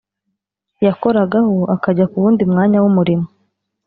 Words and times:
yakoragaho 0.85 1.57
akajya 1.75 2.05
ku 2.11 2.15
wundi 2.23 2.43
mwanya 2.51 2.77
w 2.83 2.85
umurimo 2.91 3.27